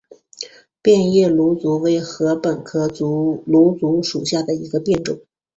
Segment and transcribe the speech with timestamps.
[0.81, 5.21] 变叶芦竹为禾本科芦竹属下的一个变种。